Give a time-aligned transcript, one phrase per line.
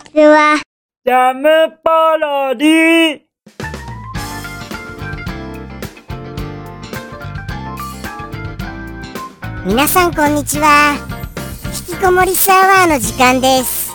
[0.00, 0.60] ちは。
[1.04, 3.20] ジャムパロディ。
[9.66, 10.96] 皆さんこんにちは。
[11.88, 13.92] 引きこもりサワーの時間です。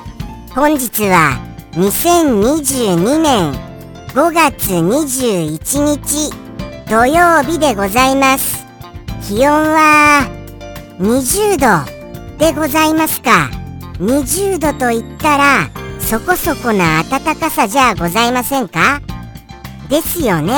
[0.53, 1.39] 本日は
[1.73, 3.51] 2022年
[4.13, 6.31] 5月21日
[6.89, 8.65] 土曜日でございます。
[9.27, 10.27] 気温は
[10.99, 13.49] 20度でございますか
[13.97, 19.01] ？20度と言ったらそこそこな暖かさじゃございませんか？
[19.89, 20.53] ですよね。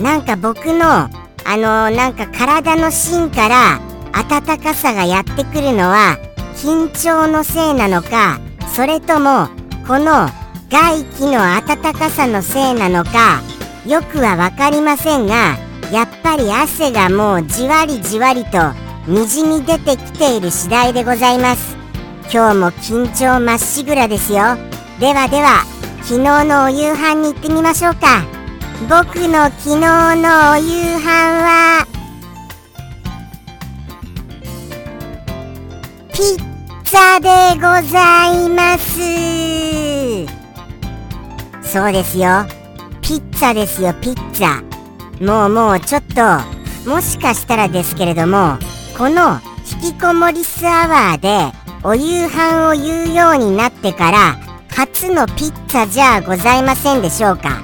[0.00, 1.10] なんか僕のあ
[1.56, 3.80] のなんか体の芯から
[4.12, 6.16] 暖かさがやってくるのは
[6.54, 8.38] 緊張のせいなのか
[8.74, 9.48] それとも
[9.86, 10.28] この
[10.70, 13.42] 外気の暖かさのせいなのか
[13.86, 15.56] よくは分かりませんが
[15.92, 18.58] やっぱり汗がもうじわりじわりと
[19.06, 21.75] にじみ出てきている次第でございます。
[22.32, 24.56] 今日も緊張まっしぐらですよ。
[24.98, 25.64] ではでは
[26.02, 28.24] 昨日のお夕飯に行ってみましょうか。
[28.88, 31.86] 僕の昨日のお夕飯は
[36.12, 38.96] ピッツァでございます。
[41.62, 42.44] そうですよ。
[43.00, 44.62] ピッツァですよピッツァ。
[45.24, 48.58] もうもうちょっともしかしたらですけれども
[48.98, 49.40] この
[49.82, 51.52] 引きこもりスアワーで
[51.88, 54.36] お夕飯を言うようになってから
[54.74, 57.62] 初のピッツァじゃございませんでしょうか。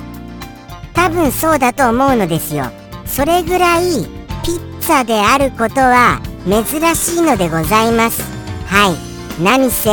[0.94, 2.66] 多分そうだと思うのですよ。
[3.04, 4.04] それぐらい
[4.44, 8.22] ピッツァであることは珍しいのでございます。
[8.68, 9.42] はい。
[9.42, 9.90] 何せ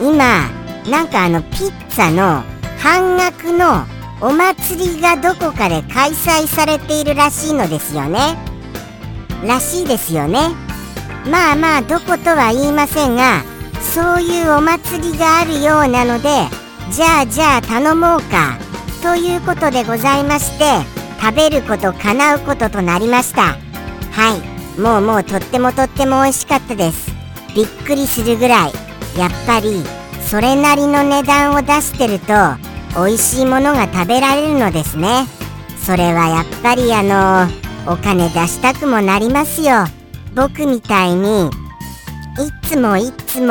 [0.00, 0.48] 今
[0.88, 2.44] なんかあのピッツァの
[2.78, 3.84] 半額の
[4.20, 8.36] お祭りがどこかで開催されているらしいのですよね。
[9.44, 10.50] らしいですよね。
[11.28, 13.42] まあまあどことは言いませんが
[13.94, 16.28] そういうお祭りがあるようなので
[16.90, 18.58] じゃあじゃあ頼もうか
[19.02, 20.64] ということでございまして
[21.20, 23.56] 食べること叶うこととなりました。
[24.12, 24.36] は
[24.76, 24.80] い。
[24.80, 27.10] もうもうとってもとっても美味しかったです。
[27.54, 28.72] びっくりするぐらい。
[29.18, 29.82] やっぱり
[30.28, 32.34] それなりの値段を出してると
[32.94, 35.26] 美味しいものが食べられるのですね。
[35.82, 37.48] それはやっぱりあの
[37.90, 39.86] お金出したくもなりますよ。
[40.34, 41.50] 僕みたいに
[42.38, 43.46] いつもいつも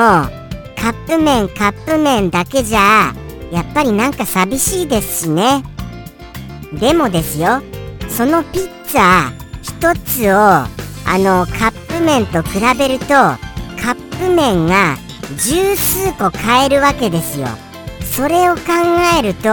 [0.78, 3.14] カップ麺カップ麺だけじゃ
[3.52, 5.64] やっぱりなんか寂しいですしね。
[6.74, 7.62] でもですよ
[8.10, 9.32] そのピッツァ
[9.62, 10.68] 一つをあ
[11.18, 14.98] のカップ麺と比べるとカップ麺が
[15.38, 17.48] 十数個買えるわけですよ。
[18.04, 18.62] それを考
[19.18, 19.50] えると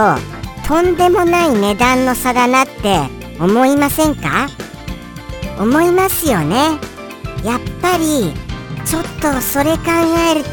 [0.67, 2.99] とんでもない値段の差だなって
[3.39, 4.47] 思いませんか？
[5.59, 6.55] 思いますよね。
[7.43, 8.31] やっぱり
[8.85, 9.83] ちょっとそれ考
[10.31, 10.49] えると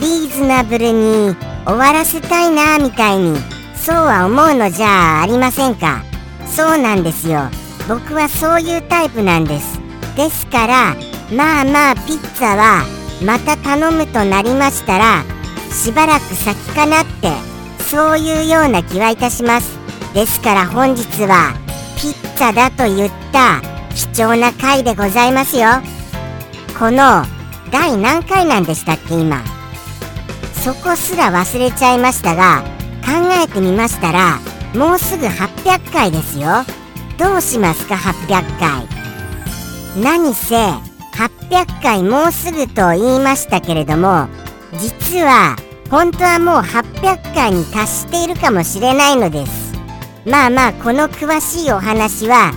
[0.00, 1.36] リーズナブルに
[1.66, 3.38] 終わらせたいなみたいに
[3.74, 6.02] そうは思うのじゃありませんか？
[6.46, 7.50] そうなんですよ。
[7.88, 9.78] 僕はそういうタイプなんです。
[10.16, 10.96] ですから
[11.34, 12.84] まあまあピッツァは
[13.24, 15.24] また頼むとなりましたら
[15.70, 17.30] しばらく先かなって
[17.84, 19.78] そういうような気はいたします。
[20.14, 21.54] ですから本日は
[21.96, 23.60] ピッツァだと言った
[23.94, 25.68] 貴重な回でございますよ。
[26.78, 27.24] この
[27.70, 29.42] 第何回なんでしたっけ今？
[30.64, 32.62] そこすら忘れちゃいましたが
[33.04, 33.12] 考
[33.42, 34.38] えてみましたら
[34.74, 36.48] もうすぐ800回ですよ。
[37.18, 38.86] どうしますか800回。
[40.02, 40.54] 何せ
[41.14, 44.28] 800回もうすぐと言いましたけれども
[44.78, 45.56] 実は
[45.90, 49.72] 本当はもう800回に達しているかもしれないのです。
[50.26, 52.52] まあまあこの詳しいお話は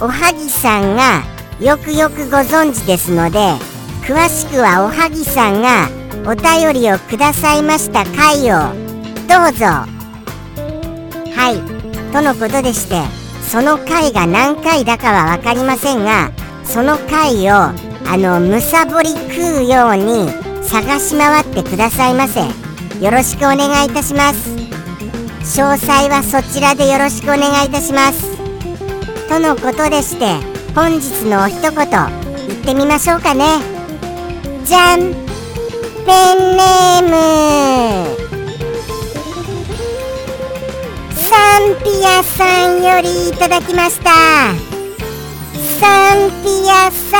[0.00, 1.22] おはぎさんが
[1.60, 3.38] よくよくご存知ですので
[4.10, 5.88] 詳しくはおはぎさんが
[6.28, 8.74] お便りをくださいました回を
[9.28, 9.66] どうぞ。
[11.32, 12.12] はい。
[12.12, 13.00] とのことでして
[13.40, 16.32] その回が何回だかは分かりませんが
[16.64, 17.76] その回をあ
[18.16, 20.28] のむさぼり食うように
[20.64, 22.40] 探し回ってくださいませ。
[22.40, 24.50] よろしくお願いいたします。
[25.60, 28.36] 詳細はそちらでよろしくお願いいたします。
[29.28, 30.34] とのことでして
[30.74, 31.70] 本日のお一言
[32.48, 33.79] 言ってみましょうかね。
[34.70, 37.10] じゃんペンネーム。
[41.12, 44.10] サンピアさんよりいただきました。
[45.80, 47.18] サンピアさ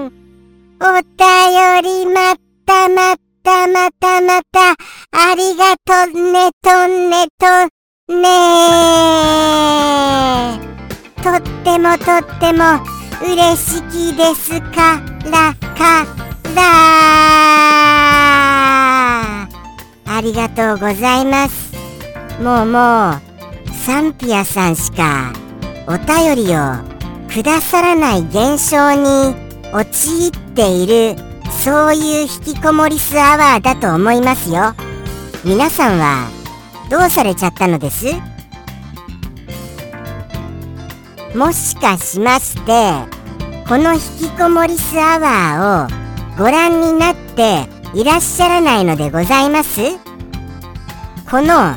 [0.00, 0.12] ん。
[0.80, 1.16] お便
[1.82, 4.20] りまたまたまた。
[4.20, 4.76] また
[5.12, 7.46] ありがとねとねと
[8.12, 8.28] ね。
[11.22, 13.01] とってもとっても。
[13.24, 16.06] 嬉しきですからか
[16.54, 16.82] ら
[20.22, 21.72] りがとうございます。
[22.40, 23.20] もうもう
[23.84, 25.32] サンピアさんしか
[25.88, 26.76] お便りを
[27.32, 29.34] くださらない現象に
[29.72, 31.16] 陥っている
[31.50, 34.74] そういう引きこもりスアワーだと思いますよ。
[35.44, 36.28] 皆さんは
[36.88, 38.06] どうされちゃったのです？
[41.34, 42.92] もしかしまして
[43.66, 49.80] この引きこもりスアワーをご覧になっていらっしゃらないのでございます？
[51.30, 51.74] この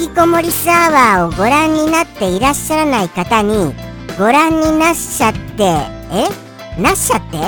[0.00, 3.74] 引きこもりスアワーをご覧になっていらっしゃらない方に
[4.18, 5.64] ご覧になっしゃって
[6.12, 6.80] え？
[6.80, 7.38] なっしゃって？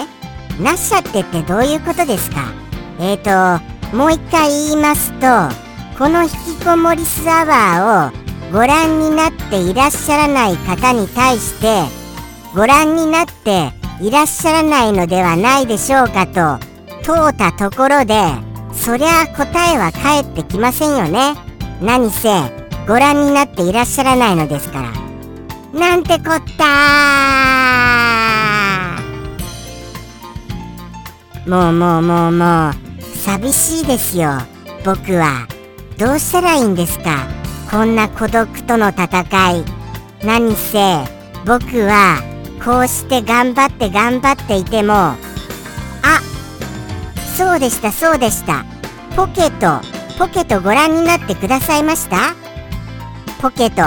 [0.62, 2.52] なっしゃってってどういうことですか？
[3.00, 5.26] えーともう一回言いますと
[5.98, 11.82] この引きこもりスアワーをご覧になっていらっしゃらない方に対して
[12.54, 16.58] ご覧になっていらっしゃらないのではないでしょうかと
[17.04, 18.14] 問うたところで
[18.72, 21.34] そりゃあ答えは返ってきませんよね。
[21.82, 22.28] 何せ
[22.86, 24.92] ご覧になっていらっしゃらないのですから。
[25.78, 26.64] なんてこった
[31.48, 32.72] もうもうもうもう
[33.16, 34.30] 寂しいですよ。
[34.84, 35.46] 僕は。
[35.98, 37.37] どうしたらいいんですか？
[37.70, 39.06] こんな孤独との戦
[39.58, 39.64] い。
[40.24, 41.04] 何せ
[41.44, 42.22] 僕は
[42.64, 45.16] こうして頑張って頑張っていてもあ
[47.36, 48.64] そうでしたそうでした。
[49.14, 49.86] ポケット
[50.18, 52.34] ポケットご覧になってくださいました？
[53.40, 53.82] ポケット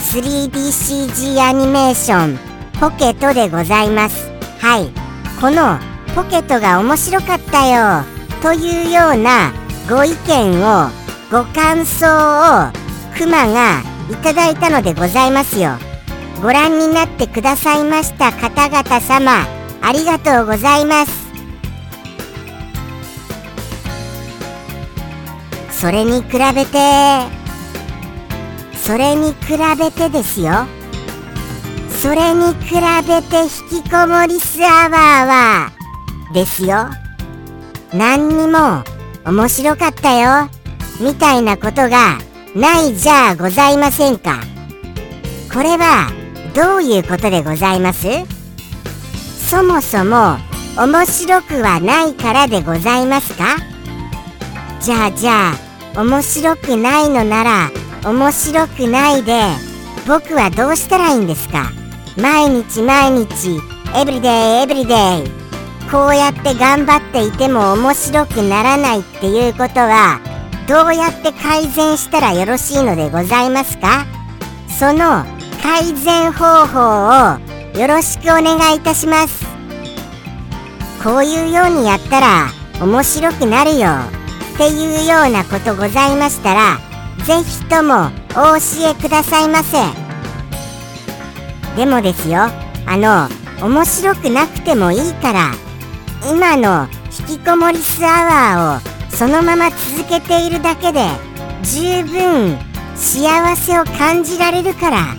[0.00, 2.38] 3DCG アニメーション
[2.80, 4.30] ポケットでございます。
[4.60, 4.90] はい。
[5.40, 5.78] この
[6.14, 8.04] ポケットが面白かったよ。
[8.40, 9.52] というような
[9.88, 10.88] ご意見を
[11.30, 12.85] ご感想を
[13.16, 15.78] クマがいただいたのでございますよ。
[16.42, 19.46] ご覧になってくださいました方々様
[19.80, 21.26] ありがとうございます。
[25.70, 26.76] それに比べて
[28.74, 30.66] それに比べてですよ。
[31.88, 32.74] それに比
[33.08, 35.72] べて引きこもりスアワーは
[36.34, 36.90] ですよ。
[37.94, 38.84] 何にも
[39.24, 40.50] 面白かったよ。
[41.00, 42.18] みたいなことが
[42.56, 44.40] ないじゃあございませんか。
[45.52, 46.10] これは
[46.54, 48.08] どういうことでございます？
[49.50, 50.38] そもそも
[50.78, 53.56] 面白くはないからでございますか？
[54.80, 55.52] じゃあじゃ
[55.94, 57.70] あ面白くないのなら
[58.10, 59.38] 面白くないで
[60.08, 61.70] 僕はどうしたらいいんですか？
[62.16, 63.60] 毎日毎日
[63.94, 64.96] エブリデイエブリデイ
[65.90, 70.20] こうやって頑張っていても面白くならないっていうことは
[70.66, 74.04] どうやって改善したらよろしいのでございますか？
[74.68, 75.24] その
[75.62, 77.38] 改善方法
[77.76, 79.46] をよろしくお願いいたします。
[81.04, 82.48] こういうようにやったら
[82.80, 83.88] 面白くなるよ。
[84.54, 86.78] っていうようなことございましたら
[87.24, 89.78] ぜひともお教えくださいませ。
[91.76, 92.40] でもですよ
[92.86, 93.28] あの
[93.64, 95.52] 面白くなくてもいいから
[96.28, 96.88] 今の
[97.28, 98.08] 引きこもりスア
[98.56, 101.00] ワーをそのまま続けているだけで
[101.62, 102.58] 十分
[102.94, 105.14] 幸せを感じられるから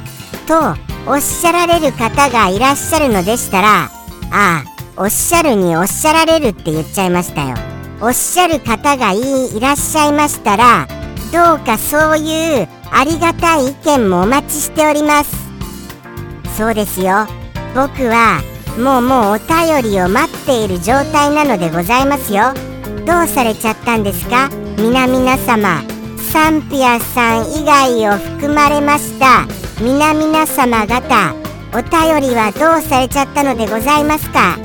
[0.45, 0.77] と
[1.09, 3.89] おっしゃられる方がいらっしゃるのでしたらあ
[4.31, 4.63] あ
[4.97, 7.55] おっしゃるにおっしゃられるって言っちゃいましたよ。
[7.99, 10.87] おっしゃる方がいいらっしゃいましたら
[11.31, 15.35] どうかそういうありがたい意見もお待ちしております。
[16.55, 17.27] そうですよ。
[17.73, 18.41] 僕は
[18.77, 22.53] もうもうお便りを待っている状態なのでございますよ。
[23.07, 24.49] どうされちゃったんですか？
[24.77, 25.81] 皆々様。
[26.29, 29.47] サンピアさん以外を含まれました。
[29.81, 31.33] 皆々様方。
[31.73, 34.57] お便りはどうされちゃったのでございますか？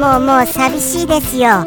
[0.00, 1.62] もうもう寂しいですよ。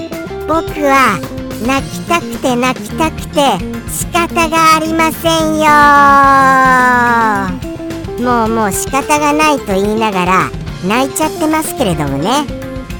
[0.46, 1.18] 僕は
[1.66, 3.58] 泣きたくて泣きたくて
[3.90, 5.70] 仕方がありませんよ。
[8.30, 10.50] もうもう仕方がないと言いながら
[10.86, 12.46] 泣いちゃってますけれどもね。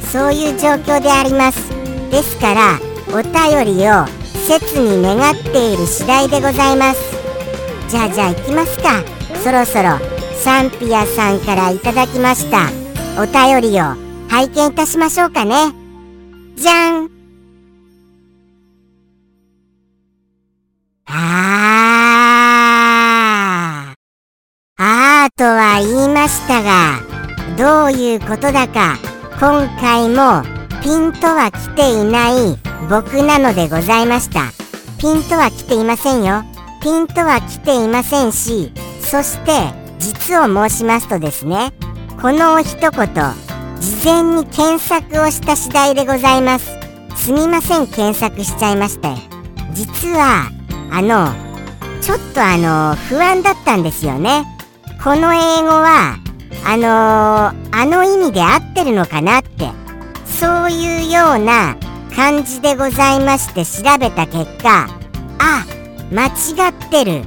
[0.10, 1.68] そういう状況であります。
[2.12, 2.80] ですから
[3.12, 4.06] お便りを
[4.48, 7.00] 切に願っている次第でございます。
[7.90, 9.04] じゃあじゃあ行きますか。
[9.44, 9.98] そろそろ
[10.36, 12.70] サンピアさんからいただきました。
[13.22, 13.96] お便りを
[14.30, 15.74] 拝見いたしましょうかね。
[16.56, 17.10] じゃん。
[21.08, 24.00] あー。
[24.82, 27.00] あーとは言いましたが
[27.58, 28.98] どういうことだか
[29.40, 30.44] 今回も
[30.82, 34.52] ピンとは来ていない僕なのでございました。
[35.00, 36.44] ピンとは来ていませんよ。
[36.82, 38.72] ピンとは来ていませんし
[39.02, 39.52] そして
[40.00, 41.74] 実を申しますとですね
[42.22, 46.78] このお一言事前に検索をした次第でございます。
[47.16, 49.18] すみません検索しちゃいましたよ
[49.74, 50.50] 実は
[50.90, 51.28] あの
[52.02, 54.46] ちょっとあの不安だったんですよね。
[55.04, 56.18] この英語は
[56.66, 59.70] あのあの意味で合ってるのかなって。
[60.26, 61.76] そういうような
[62.20, 64.90] 感じでございまして調べた結果
[65.40, 65.66] あ
[66.12, 67.22] 間違ってる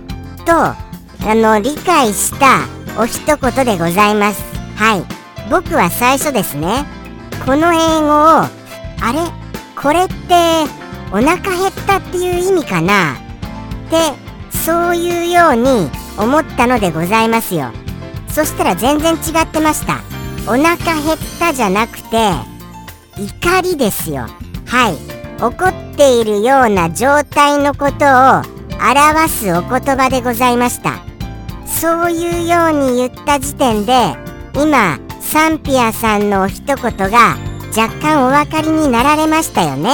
[0.44, 0.76] とあ
[1.34, 2.58] の理解した
[3.00, 4.42] お一言でございます。
[4.76, 5.04] はい。
[5.50, 6.84] 僕は最初ですね
[7.46, 8.50] この英語をあ
[9.14, 9.20] れ
[9.80, 10.34] これって
[11.11, 13.16] お腹減ったっていう意味かなっ
[13.88, 17.70] てそういうように思ったのでございますよ。
[18.28, 20.02] そしたら全然違ってました。
[20.46, 22.32] お腹減ったじゃなくて
[23.16, 24.26] 怒りですよ。
[24.73, 24.97] はい。
[25.38, 28.41] 怒っているような状態のことを
[28.81, 31.05] 表すお言葉でございました。
[31.67, 34.17] そういうように言った時点で
[34.55, 37.37] 今サンピアさんのお一言が
[37.76, 39.91] 若干お分かりになられましたよね。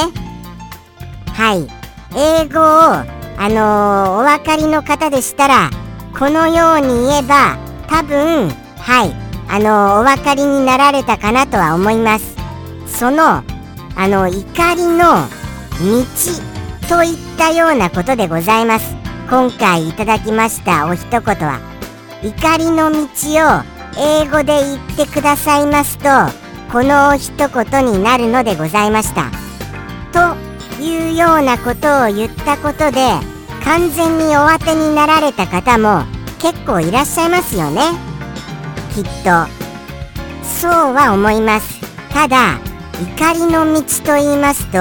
[1.32, 1.66] はい。
[2.16, 2.64] 英語を
[3.36, 5.70] あのー、お分かりの方でしたら
[6.16, 7.58] このように言えば
[7.88, 9.12] 多分はい。
[9.48, 12.36] あのー、お分かりになられたかなとは思います。
[12.86, 13.42] その
[14.00, 15.26] あの怒りの
[16.88, 18.94] 道といったようなことでございます。
[19.28, 21.60] 今回いただきましたお一言は
[22.22, 23.62] 怒りの道を
[23.98, 26.08] 英語で言ってくださいますと
[26.72, 29.32] この一言になるのでございました。
[30.12, 30.36] と
[30.80, 33.00] いうようなことを言ったことで
[33.64, 36.04] 完全にお当てになられた方も
[36.38, 37.82] 結構いらっしゃいますよね。
[38.94, 39.48] きっと。
[40.44, 41.80] そうは思います。
[42.10, 42.60] ただ
[43.00, 44.78] 怒りの道と言いますと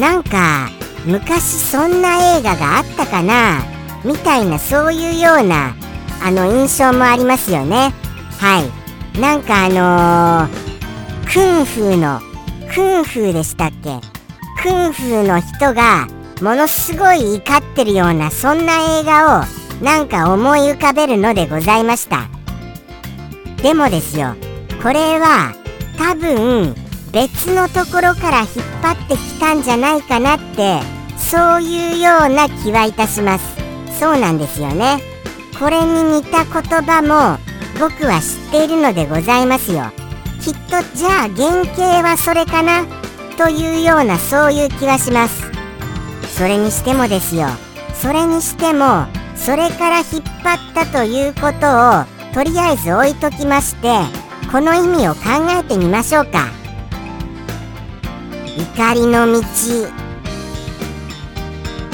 [0.00, 0.68] なんか
[1.04, 3.60] 昔そんな映画があったかな
[4.04, 5.74] みたいなそういうような
[6.22, 7.92] あの印象もありますよね。
[8.38, 9.18] はい。
[9.20, 12.20] なんかあのー、クンフーの
[12.74, 14.00] クンフーでしたっけ？
[14.62, 16.06] クンフーの人が
[16.40, 19.44] ものすごい怒ってるようなそんな映画を
[19.84, 22.28] なんか思い浮かべるのでございました。
[23.62, 24.34] でもですよ
[24.82, 25.52] これは
[25.98, 26.74] 多分
[27.12, 28.48] 別のところから引っ
[28.82, 30.80] 張ってきたんじゃないかなって
[31.18, 33.44] そういうような気はいたします。
[34.00, 34.98] そうなんですよね。
[35.58, 37.38] これに似た言葉も
[37.78, 39.92] 僕は知っているのでございますよ。
[40.40, 42.86] きっとじゃあ原型はそれかな？
[43.36, 45.50] というようなそういう気はします。
[46.34, 47.46] それにしてもですよ。
[47.94, 50.06] それにしてもそれから引っ
[50.42, 52.04] 張ったということを
[52.34, 54.00] とりあえず置いときまして
[54.50, 55.20] この意味を考
[55.60, 56.48] えてみましょうか。
[58.62, 59.40] 怒りの道。
[59.40, 59.42] う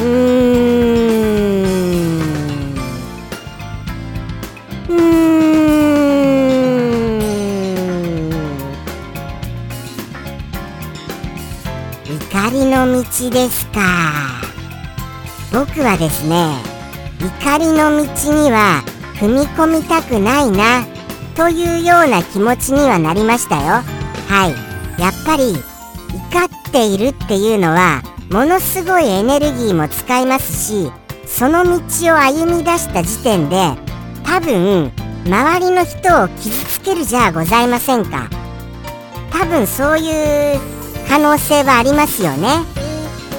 [0.00, 1.64] ーん。
[4.88, 5.48] うーん
[12.06, 13.80] 怒りの道ですか。
[15.50, 16.52] 僕はですね
[17.18, 18.84] 怒りの道には
[19.14, 20.84] 踏み込みたくないな
[21.34, 23.82] というような気持ちにはなりましたよ。
[24.28, 25.00] はい。
[25.00, 25.56] やっぱり
[26.68, 30.92] っているっていうのはものすごいエネルギーも使いますし
[31.26, 31.72] その道
[32.14, 33.56] を歩み出した時点で
[34.24, 34.92] 多分
[35.24, 38.30] 周りの人を傷つけるじゃあございませんか。
[39.30, 40.60] 多分そういう
[41.08, 42.48] 可能性はありますよね。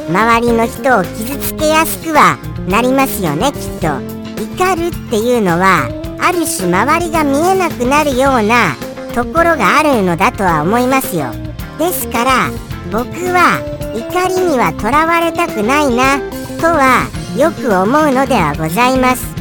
[0.07, 3.88] 周りの人を傷つけやすくはなりますよねきっと。
[4.39, 5.88] 怒るっていうのは
[6.19, 8.75] ある種周りが見えなくなるような
[9.13, 11.31] ところがあるのだとは思いますよ。
[11.77, 13.62] ですから僕は
[13.93, 16.17] 怒りにはとらわれたくないな
[16.60, 19.36] とはよく思うのではございます。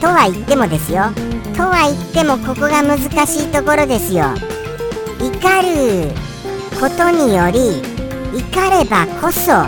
[0.00, 1.10] とは言ってもですよ。
[1.56, 4.26] とは言ってもここが難しいところですよ。
[5.18, 5.32] 怒
[5.62, 6.10] る
[6.80, 7.82] ことにより
[8.34, 9.66] 怒ればこそ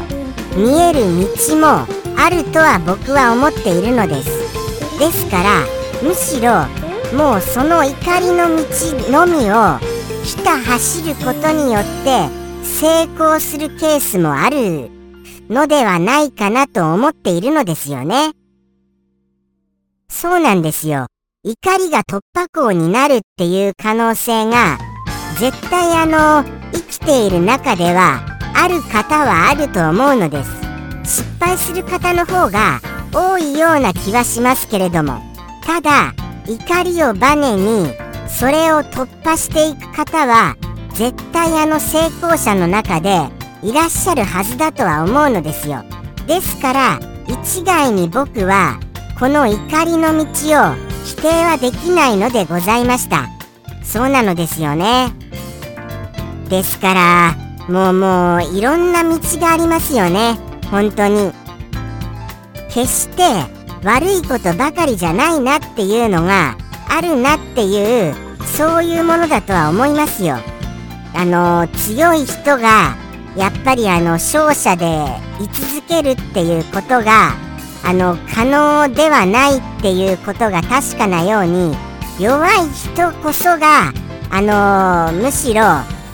[0.57, 1.00] 見える
[1.37, 1.87] 道も
[2.17, 4.99] あるとは僕は思っているのです。
[4.99, 5.62] ですから
[6.03, 6.67] むしろ
[7.17, 8.64] もうその怒りの道
[9.11, 9.79] のみを
[10.23, 14.90] ひた走ることによって成功するケースもある
[15.49, 18.33] のではないかなと思っているのですよね。
[20.09, 21.06] そうなんですよ。
[21.47, 24.78] 怒りが突破口になるっていう可能性が
[25.38, 26.42] 絶対あの
[26.73, 28.23] 生きている中では
[28.54, 32.80] ある方はあると思うのです失敗する方の方が
[33.12, 35.21] 多いような気はしますけれども
[35.62, 36.14] ただ
[36.47, 37.92] 怒りをバネに
[38.26, 40.56] それを突破していく方は
[40.95, 43.29] 絶対あの成功者の中で
[43.63, 45.85] いらっしゃるはずだとは思うのですよ。
[46.27, 48.79] ですから一概に僕は
[49.19, 50.25] この怒りの道を
[51.05, 53.29] 否定はできないのでございました。
[53.83, 55.13] そうなのですよね。
[56.49, 57.35] ですから
[57.69, 60.39] もうもういろんな道がありますよね。
[60.71, 61.33] 本当に。
[62.69, 63.23] 決して
[63.85, 66.57] 悪いことばかりじゃないなっていうのが
[66.89, 68.15] あるなっていう
[68.57, 70.39] そういうものだとは思いますよ。
[71.14, 72.97] あの強い人が
[73.37, 74.87] やっぱりあの勝者で
[75.40, 77.33] 居続けるっていうことが
[77.85, 81.76] あの可能ではないっていうことが確かなように
[82.18, 83.92] 弱い人こそが
[84.30, 85.62] あのむしろ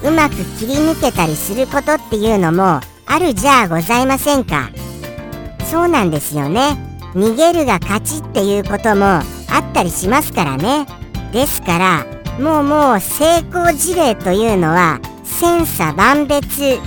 [0.03, 3.35] うまく切り抜けたりすることっていうのもある。
[3.35, 4.71] じゃあございませんか。
[5.71, 6.77] そうなんですよね。
[7.15, 9.23] 逃げるが勝ちっていうこともあ
[9.59, 10.87] ったりしますからね。
[11.33, 12.07] ですから
[12.41, 16.79] もうもう成功事例というのは千差万別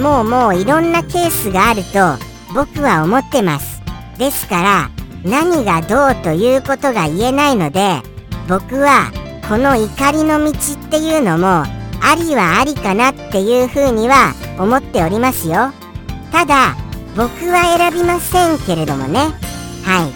[0.00, 2.16] もうもういろんなケースがあると
[2.54, 3.82] 僕は思ってます。
[4.16, 4.90] ですから
[5.22, 8.00] 何がどうということが言えないので
[8.48, 9.12] 僕は
[9.48, 10.52] この怒りの道っ
[10.90, 15.72] ていうのもありはありかなっていうふうには思っておりますよ。
[16.32, 16.74] ただ
[17.16, 19.18] 僕は選びませんけれどもね。
[19.84, 20.08] は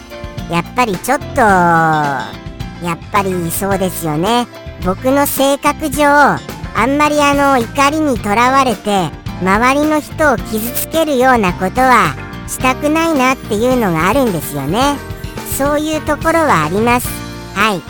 [0.48, 0.52] い。
[0.52, 4.46] やっぱりちょっとやっぱりそうですよね。
[4.86, 6.38] 僕の性格上あ
[6.86, 12.14] んまりあの怒りにとらわれて周りの人を傷つけるようなことは
[12.46, 14.96] したくないなっていうのがあるんですよね。
[15.58, 17.08] そういうところはあります。
[17.56, 17.82] はい。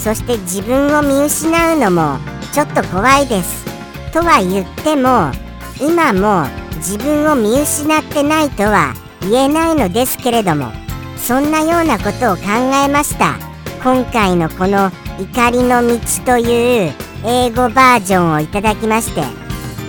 [0.00, 2.18] そして自分を見失うのも
[2.54, 3.66] ちょっと怖いです。
[4.14, 5.30] とは言っても
[5.78, 10.72] 今も自分を見失ってないとは言えないのですけれども
[11.18, 12.42] そんなようなことを考
[12.82, 13.36] えました。
[13.84, 16.92] 今回のこの「怒りの道」という
[17.24, 19.22] 英語バージョンをいただきまして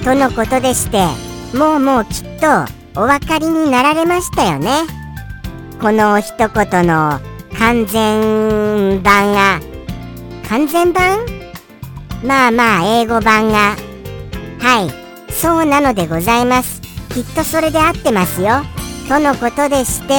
[0.04, 1.06] とのことでして
[1.58, 4.72] もうもうきっとお分かりになられましたよね。
[5.80, 7.20] この一言の
[7.58, 9.60] 完全版が。
[10.50, 11.20] 完全版？
[12.24, 13.76] まあまあ英語版が。
[14.60, 15.32] はい。
[15.32, 16.82] そうなのでございます。
[17.14, 18.62] きっとそれで合ってますよ。
[19.08, 20.14] とのことでして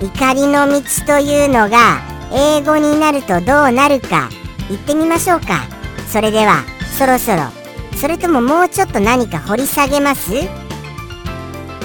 [0.00, 2.00] 怒りの道というのが
[2.34, 4.28] 英語になるとどうなるか
[4.68, 5.62] 言ってみましょうか。
[6.08, 6.64] それでは
[6.98, 7.42] そろそろ。
[7.96, 10.30] それとももうちょっと何か掘り下げます？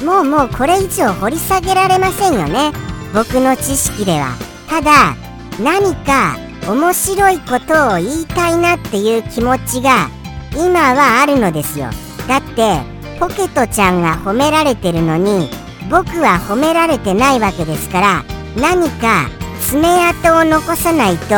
[0.04, 2.72] もうもうこれ以上掘り下げられませんよね。
[3.14, 4.36] 僕の知識では。
[4.68, 5.16] ただ
[5.62, 10.10] 何か面白いことを言いたいなっていう気持ちが
[10.56, 11.90] 今はあるのですよ。
[12.28, 12.80] だって
[13.20, 15.50] ポケットちゃんが褒められてるのに
[15.90, 18.24] 僕は褒められてないわけですから
[18.56, 19.30] 何か
[19.62, 19.82] 爪
[20.14, 21.36] 痕を残さないと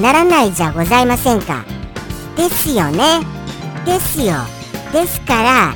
[0.00, 1.64] ならないじゃございませんか。
[2.36, 3.20] ですよね。
[3.86, 4.34] ですよ。
[4.92, 5.74] ですから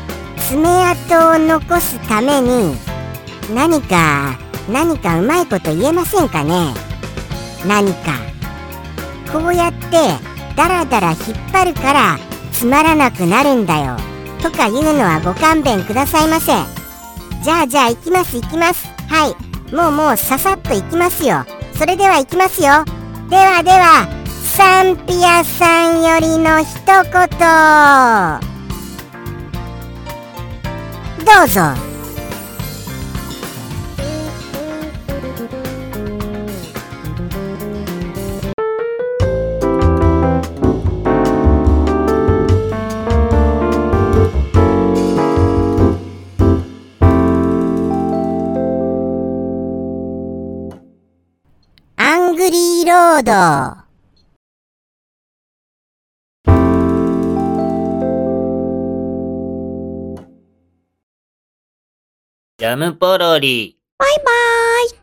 [0.48, 2.76] 爪痕を残すために
[3.54, 4.36] 何か
[4.70, 6.74] 何かうまいこと言えませんかね。
[7.66, 8.12] 何か。
[9.32, 9.88] こうやって
[10.56, 11.18] ダラダラ引っ
[11.52, 12.18] 張るから
[12.52, 13.96] つまらなくなるんだよ。
[14.42, 16.52] とか言うのはご勘弁くださいませ。
[17.42, 18.86] じゃあじゃあ行きます行きます。
[19.08, 19.74] はい。
[19.74, 21.44] もうもうささっと行きますよ。
[21.76, 22.84] それでは行きますよ。
[23.28, 24.06] ではでは
[24.56, 27.02] サンピアさんよりの一言。
[31.24, 31.93] どうぞ。
[53.16, 53.84] ード
[62.56, 63.76] ジャムポロリ。
[63.98, 64.24] バイバー
[64.86, 64.90] イ。